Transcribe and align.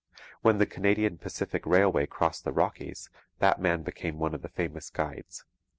When 0.41 0.57
the 0.57 0.65
Canadian 0.65 1.19
Pacific 1.19 1.63
Railway 1.63 2.07
crossed 2.07 2.43
the 2.43 2.51
Rockies, 2.51 3.11
that 3.37 3.61
man 3.61 3.83
became 3.83 4.17
one 4.17 4.33
of 4.33 4.41
the 4.41 4.49
famous 4.49 4.89
guides. 4.89 5.45